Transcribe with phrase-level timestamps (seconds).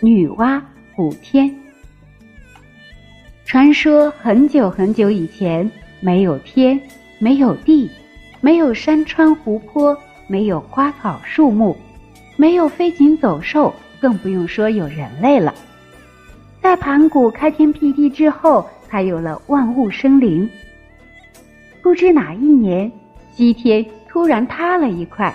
[0.00, 0.60] 女娲
[0.94, 1.52] 补天。
[3.44, 5.68] 传说很久很久以前，
[6.00, 6.80] 没有天，
[7.18, 7.90] 没有地，
[8.40, 9.96] 没有山川湖泊，
[10.28, 11.76] 没有花草树木，
[12.36, 15.52] 没有飞禽走兽，更不用说有人类了。
[16.62, 20.48] 在盘古开天辟地之后，才有了万物生灵。
[21.82, 22.90] 不知哪一年，
[23.34, 25.34] 西天突然塌了一块，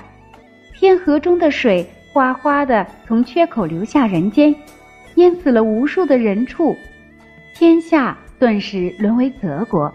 [0.74, 4.56] 天河中的水哗哗的从缺口流下人间，
[5.16, 6.78] 淹死了无数的人畜，
[7.56, 9.92] 天下顿时沦为泽国。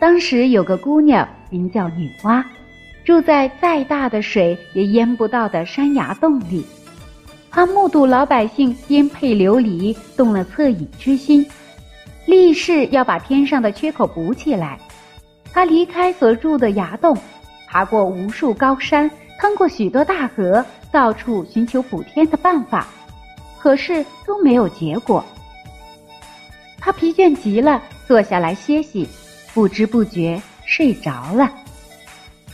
[0.00, 2.42] 当时有个姑娘名叫女娲，
[3.04, 6.66] 住在再大的水也淹不到的山崖洞里。
[7.48, 11.46] 她目睹老百姓颠沛流离，动了恻隐之心，
[12.26, 14.76] 立誓要把天上的缺口补起来。
[15.52, 17.16] 他离开所住的崖洞，
[17.68, 19.10] 爬过无数高山，
[19.40, 22.88] 趟过许多大河，到处寻求补天的办法，
[23.58, 25.24] 可是都没有结果。
[26.80, 29.08] 他疲倦极了，坐下来歇息，
[29.52, 31.52] 不知不觉睡着了，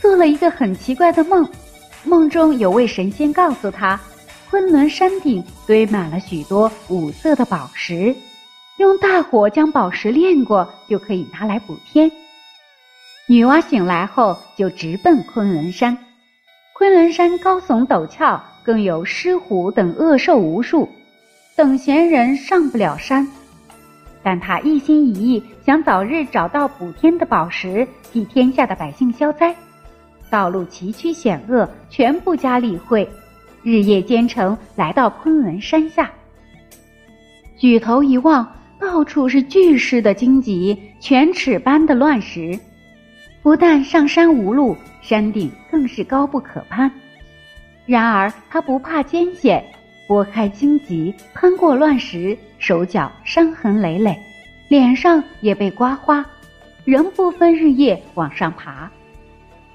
[0.01, 1.47] 做了一个很奇怪的梦。
[2.03, 3.99] 梦中有位神仙告诉他，
[4.49, 8.15] 昆仑山顶堆满了许多五色的宝石，
[8.77, 12.11] 用大火将宝石炼过，就可以拿来补天。
[13.27, 15.97] 女娲醒来后，就直奔昆仑山。
[16.77, 20.89] 昆仑山高耸陡峭，更有狮虎等恶兽无数，
[21.55, 23.25] 等闲人上不了山。
[24.21, 29.55] 但他一心一意想早日找到补天的宝石，替天下的百姓消灾。
[30.29, 33.09] 道路崎岖险恶，全不加理会，
[33.63, 36.11] 日夜兼程，来到昆仑山下。
[37.57, 38.45] 举头一望，
[38.81, 42.59] 到处是巨石的荆棘，犬齿般的乱石。
[43.45, 46.91] 不但上山无路，山顶更是高不可攀。
[47.85, 49.63] 然而他不怕艰险，
[50.07, 54.19] 拨开荆棘，攀过乱石，手脚伤痕累累，
[54.67, 56.25] 脸上也被刮花，
[56.85, 58.89] 仍不分日夜往上爬。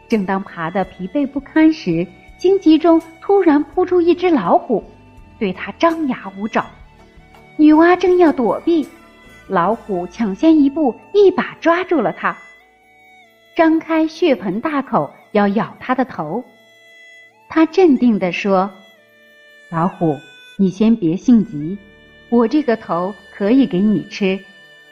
[0.09, 2.05] 正当爬得疲惫不堪时，
[2.37, 4.83] 荆棘中突然扑出一只老虎，
[5.39, 6.67] 对他张牙舞爪。
[7.57, 8.85] 女娲正要躲避，
[9.47, 12.37] 老虎抢先一步，一把抓住了他。
[13.57, 16.45] 张开血盆大口要咬他的头，
[17.49, 18.71] 他镇定地说
[19.71, 20.17] ：“老虎，
[20.57, 21.77] 你先别性急，
[22.31, 24.39] 我这个头可以给你吃，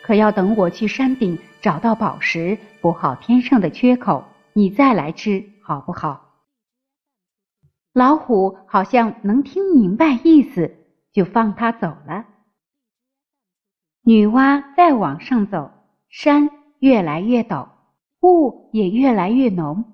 [0.02, 6.26] 可要等我去山顶找到宝石，补好天上的缺口，你再来吃，好不好？”
[7.94, 10.76] 老虎好像能听明白意思，
[11.12, 12.26] 就放他走了。
[14.02, 15.70] 女娲再往上走，
[16.08, 17.68] 山越来越陡。
[18.22, 19.84] 雾也越来越浓，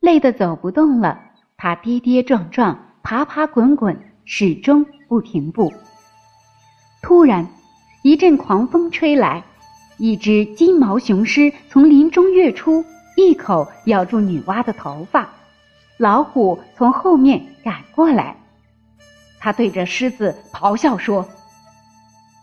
[0.00, 1.20] 累得走不动了。
[1.56, 5.72] 他跌跌撞撞，爬爬滚滚，始终不停步。
[7.02, 7.46] 突然，
[8.02, 9.44] 一阵狂风吹来，
[9.96, 12.84] 一只金毛雄狮从林中跃出，
[13.16, 15.28] 一口咬住女娲的头发。
[15.98, 18.36] 老虎从后面赶过来，
[19.38, 21.26] 他对着狮子咆哮说：“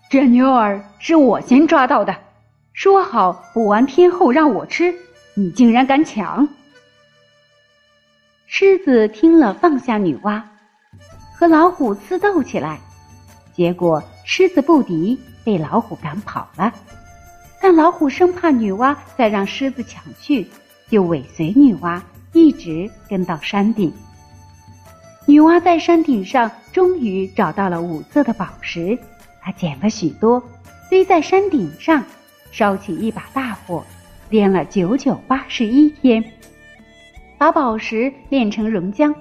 [0.10, 2.16] 这妞儿是我先抓到的。”
[2.74, 4.96] 说好补完天后让我吃，
[5.36, 6.48] 你竟然敢抢！
[8.48, 10.42] 狮子听了，放下女娲，
[11.38, 12.80] 和老虎厮斗起来。
[13.54, 16.74] 结果狮子不敌，被老虎赶跑了。
[17.62, 20.48] 但老虎生怕女娲再让狮子抢去，
[20.90, 22.02] 就尾随女娲，
[22.32, 23.94] 一直跟到山顶。
[25.28, 28.98] 女娲在山顶上终于找到了五色的宝石，
[29.42, 30.44] 她捡了许多，
[30.90, 32.04] 堆在山顶上。
[32.54, 33.84] 烧起一把大火，
[34.30, 36.24] 炼了九九八十一天，
[37.36, 39.12] 把宝石炼成熔浆。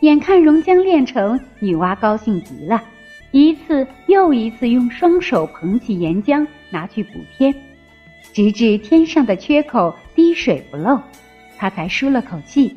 [0.00, 2.82] 眼看熔浆炼成，女娲高兴极了，
[3.30, 7.54] 一次又一次用双手捧起岩浆拿去补天，
[8.34, 11.00] 直至天上的缺口滴水不漏，
[11.56, 12.76] 她才舒了口气。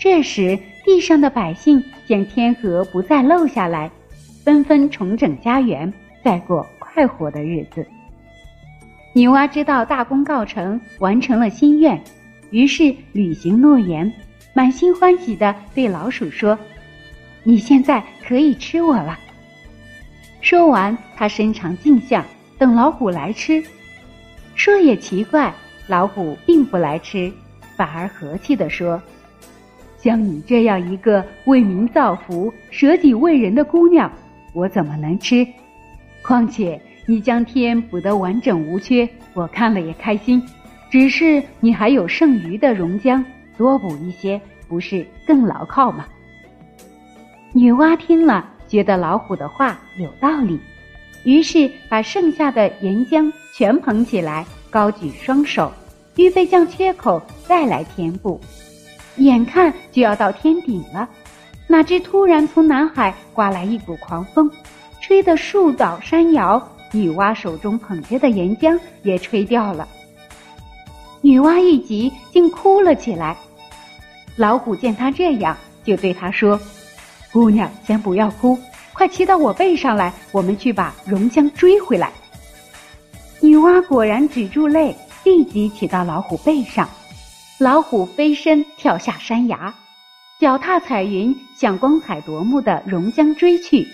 [0.00, 3.88] 这时，地上的百姓见天河不再漏下来，
[4.44, 5.92] 纷纷重整家园，
[6.24, 7.86] 再过快活的日子。
[9.14, 12.02] 女娲知道大功告成，完成了心愿，
[12.50, 14.10] 于是履行诺言，
[14.54, 16.58] 满心欢喜地对老鼠说
[17.44, 19.18] ：“你现在可以吃我了。”
[20.40, 22.24] 说完，他伸长颈项，
[22.56, 23.62] 等老虎来吃。
[24.54, 25.52] 说也奇怪，
[25.88, 27.30] 老虎并不来吃，
[27.76, 29.00] 反而和气地说
[30.00, 34.10] ：“像你这样一个为民造福、舍己为人的姑娘，
[34.54, 35.46] 我怎么能吃？
[36.22, 40.42] 况且……”你将天补得完整无缺，我看了也开心。
[40.90, 43.24] 只是你还有剩余的熔浆，
[43.56, 46.06] 多补一些，不是更牢靠吗？
[47.52, 50.60] 女娲听了，觉得老虎的话有道理，
[51.24, 55.72] 于是把剩下的岩浆全捧起来，高举双手，
[56.16, 58.40] 预备将缺口再来填补。
[59.16, 61.08] 眼看就要到天顶了，
[61.66, 64.50] 哪知突然从南海刮来一股狂风，
[65.00, 69.88] 吹得树倒山摇，女娲手中捧着的岩浆也吹掉了。
[71.20, 73.36] 女娲一急，竟哭了起来。
[74.36, 76.60] 老虎见她这样，就对她说。
[77.32, 78.58] 姑娘，先不要哭，
[78.92, 82.12] 快骑到我背上来，我们去把熔浆追回来。
[83.40, 84.94] 女娲果然止住泪，
[85.24, 86.88] 立即骑到老虎背上。
[87.58, 89.72] 老虎飞身跳下山崖，
[90.40, 93.86] 脚踏彩云向光彩夺目的熔浆追去。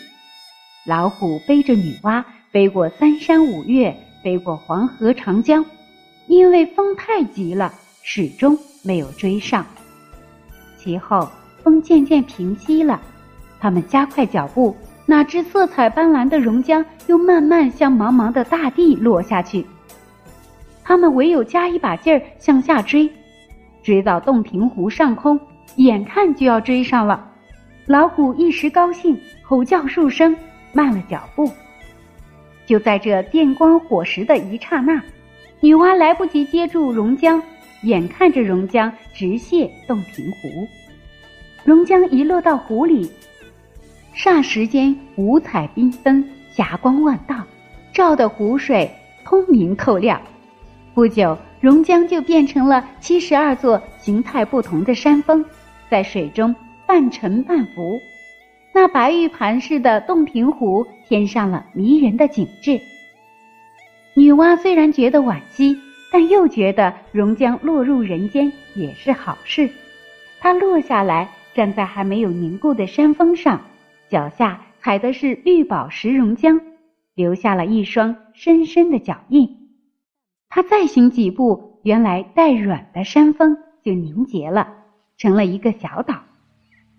[0.84, 5.62] 老虎背着女娲飞过三山五岳，飞过黄河长江，
[6.28, 7.70] 因为风太急了，
[8.02, 9.66] 始终没有追上。
[10.78, 11.28] 其后
[11.62, 12.98] 风渐渐平息了。
[13.60, 14.74] 他们加快脚步，
[15.04, 19.66] 哪知色彩斑斓的榕浆又慢慢向茫茫的大地落下去。
[20.82, 23.10] 他们唯有加一把劲儿向下追，
[23.82, 25.38] 追到洞庭湖上空，
[25.76, 27.30] 眼看就要追上了。
[27.84, 30.34] 老虎一时高兴，吼叫数声，
[30.72, 31.50] 慢了脚步。
[32.68, 35.02] 就在这电光火石的一刹那，
[35.60, 37.40] 女娲来不及接住榕浆，
[37.84, 40.68] 眼看着榕浆直泻洞庭湖，
[41.64, 43.10] 榕浆一落到湖里。
[44.14, 47.42] 霎时间，五彩缤纷，霞光万道，
[47.90, 48.90] 照得湖水
[49.24, 50.20] 通明透亮。
[50.92, 55.42] 不久，榕江就变成了七十二座形态不同的山峰，
[55.88, 56.54] 在水中
[56.86, 57.98] 半沉半浮。
[58.72, 62.80] 那白玉盘似的洞庭湖添上了迷人的景致。
[64.14, 65.76] 女娲虽然觉得惋惜，
[66.12, 69.68] 但又觉得榕江落入人间也是好事。
[70.40, 73.60] 她落下来，站在还没有凝固的山峰上。
[74.08, 76.60] 脚下踩的是绿宝石榕浆，
[77.14, 79.48] 留下了一双深深的脚印。
[80.48, 84.66] 他再行几步，原来带软的山峰就凝结了，
[85.18, 86.22] 成了一个小岛。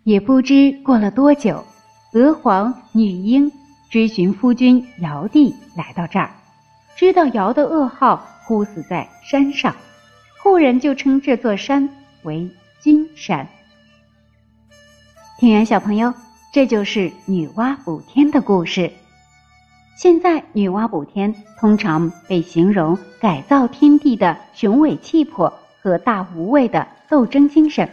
[0.04, 1.64] 也不知过了多久，
[2.14, 3.52] 娥皇、女英
[3.90, 6.32] 追寻夫君尧帝来到这儿，
[6.96, 9.76] 知道尧的噩耗忽死在山上，
[10.38, 11.90] 后人就称这座山
[12.24, 12.50] 为
[12.82, 13.48] 君山。
[15.38, 16.14] 听完小朋友。
[16.52, 18.92] 这就是女娲补天的故事。
[19.96, 27.88] 现在，女娲补天通常被形容改造天地的雄伟气魄和大无畏的斗争精神。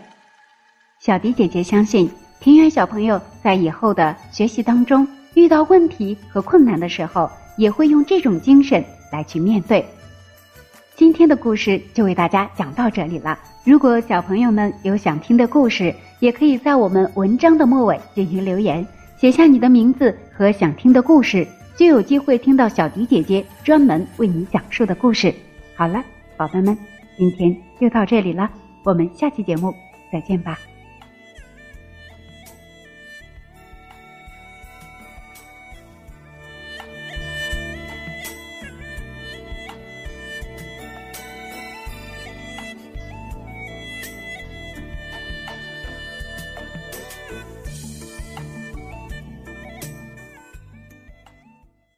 [0.98, 2.10] 小迪姐姐相信，
[2.40, 8.82] 庭园小朋友在以后的学习当中遇到问题和困难的时候，也会用这种精神
[9.12, 9.84] 来去面对。
[10.96, 13.38] 今天的故事就为大家讲到这里了。
[13.62, 18.84] 如果小朋友们有想听的故事，也可以在我们文章的末尾进行留言，
[19.18, 21.46] 写下你的名字和想听的故事，
[21.76, 25.32] 就有机会听到小迪姐姐专门为你讲述的故事。
[25.76, 26.02] 好了，
[26.36, 26.76] 宝贝们，
[27.18, 28.48] 今天就到这里了，
[28.82, 29.72] 我们下期节目
[30.10, 30.58] 再见吧。